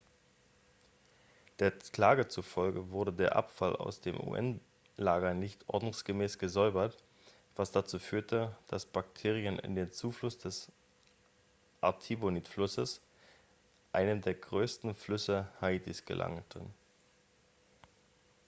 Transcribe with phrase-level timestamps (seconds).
[1.59, 6.97] der klage zufolge wurde der abfall aus dem un-lager nicht ordnungsgemäß gesäubert
[7.55, 10.71] was dazu führte dass bakterien in den zufluss des
[11.81, 12.99] artibonit-flusses
[13.91, 16.73] einem der größten flüsse haitis gelangten